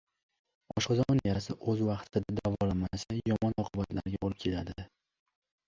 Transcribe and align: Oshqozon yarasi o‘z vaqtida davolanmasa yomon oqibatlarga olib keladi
Oshqozon 0.81 1.21
yarasi 1.27 1.57
o‘z 1.73 1.83
vaqtida 1.91 2.35
davolanmasa 2.41 3.21
yomon 3.33 3.57
oqibatlarga 3.67 4.25
olib 4.31 4.43
keladi 4.49 4.91